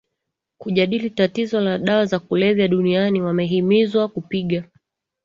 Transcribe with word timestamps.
kujadili 0.57 1.09
tatizo 1.09 1.61
la 1.61 1.77
dawa 1.77 2.05
za 2.05 2.19
kulevya 2.19 2.67
duniani 2.67 3.21
wamehimizwa 3.21 4.07
kupiga 4.07 4.63